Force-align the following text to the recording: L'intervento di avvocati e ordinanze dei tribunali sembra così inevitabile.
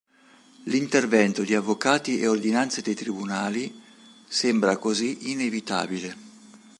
L'intervento 0.63 1.43
di 1.43 1.53
avvocati 1.53 2.19
e 2.19 2.25
ordinanze 2.27 2.81
dei 2.81 2.95
tribunali 2.95 3.79
sembra 4.27 4.77
così 4.77 5.29
inevitabile. 5.29 6.17